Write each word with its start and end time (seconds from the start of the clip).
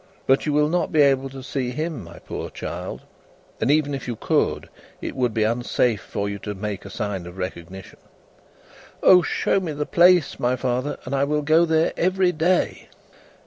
But 0.25 0.47
you 0.47 0.51
will 0.53 0.67
not 0.67 0.91
be 0.91 1.01
able 1.03 1.29
to 1.29 1.43
see 1.43 1.69
him, 1.69 2.03
my 2.03 2.17
poor 2.17 2.49
child, 2.49 3.03
and 3.59 3.69
even 3.69 3.93
if 3.93 4.07
you 4.07 4.15
could, 4.15 4.67
it 4.99 5.15
would 5.15 5.31
be 5.31 5.43
unsafe 5.43 6.01
for 6.01 6.27
you 6.27 6.39
to 6.39 6.55
make 6.55 6.85
a 6.85 6.89
sign 6.89 7.27
of 7.27 7.37
recognition." 7.37 7.99
"O 9.03 9.21
show 9.21 9.59
me 9.59 9.73
the 9.73 9.85
place, 9.85 10.39
my 10.39 10.55
father, 10.55 10.97
and 11.05 11.13
I 11.13 11.23
will 11.23 11.43
go 11.43 11.65
there 11.65 11.93
every 11.97 12.31
day." 12.31 12.89